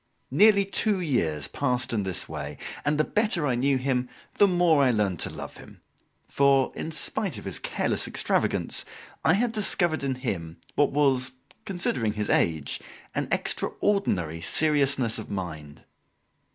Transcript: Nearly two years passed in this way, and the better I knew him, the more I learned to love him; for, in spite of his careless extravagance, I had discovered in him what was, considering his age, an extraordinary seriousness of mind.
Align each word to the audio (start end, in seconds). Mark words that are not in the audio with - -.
Nearly 0.31 0.65
two 0.65 0.99
years 0.99 1.47
passed 1.47 1.93
in 1.93 2.01
this 2.01 2.27
way, 2.27 2.57
and 2.83 2.97
the 2.97 3.03
better 3.03 3.45
I 3.45 3.53
knew 3.53 3.77
him, 3.77 4.09
the 4.39 4.47
more 4.47 4.81
I 4.81 4.89
learned 4.89 5.19
to 5.19 5.29
love 5.29 5.57
him; 5.57 5.81
for, 6.27 6.71
in 6.73 6.89
spite 6.91 7.37
of 7.37 7.45
his 7.45 7.59
careless 7.59 8.07
extravagance, 8.07 8.83
I 9.23 9.33
had 9.33 9.51
discovered 9.51 10.03
in 10.03 10.15
him 10.15 10.57
what 10.73 10.89
was, 10.91 11.33
considering 11.65 12.13
his 12.13 12.31
age, 12.31 12.79
an 13.13 13.27
extraordinary 13.31 14.41
seriousness 14.41 15.19
of 15.19 15.29
mind. 15.29 15.83